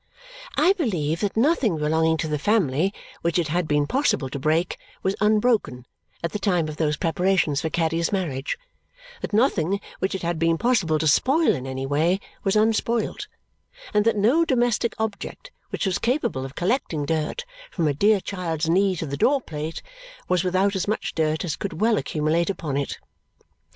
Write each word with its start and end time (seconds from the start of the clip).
I 0.57 0.73
believe 0.73 1.19
that 1.19 1.37
nothing 1.37 1.77
belonging 1.77 2.17
to 2.17 2.27
the 2.27 2.39
family 2.39 2.91
which 3.21 3.37
it 3.37 3.49
had 3.49 3.67
been 3.67 3.85
possible 3.85 4.29
to 4.29 4.39
break 4.39 4.79
was 5.03 5.15
unbroken 5.21 5.85
at 6.23 6.31
the 6.31 6.39
time 6.39 6.67
of 6.67 6.77
those 6.77 6.97
preparations 6.97 7.61
for 7.61 7.69
Caddy's 7.69 8.11
marriage, 8.11 8.57
that 9.21 9.31
nothing 9.31 9.79
which 9.99 10.15
it 10.15 10.23
had 10.23 10.39
been 10.39 10.57
possible 10.57 10.97
to 10.97 11.05
spoil 11.05 11.53
in 11.53 11.67
any 11.67 11.85
way 11.85 12.19
was 12.43 12.55
unspoilt, 12.55 13.27
and 13.93 14.03
that 14.05 14.17
no 14.17 14.43
domestic 14.43 14.95
object 14.97 15.51
which 15.69 15.85
was 15.85 15.99
capable 15.99 16.45
of 16.45 16.55
collecting 16.55 17.05
dirt, 17.05 17.45
from 17.69 17.87
a 17.87 17.93
dear 17.93 18.19
child's 18.19 18.67
knee 18.67 18.95
to 18.95 19.05
the 19.05 19.17
door 19.17 19.39
plate, 19.39 19.83
was 20.27 20.43
without 20.43 20.75
as 20.75 20.87
much 20.87 21.13
dirt 21.13 21.45
as 21.45 21.55
could 21.55 21.79
well 21.79 21.99
accumulate 21.99 22.49
upon 22.49 22.75
it. 22.75 22.97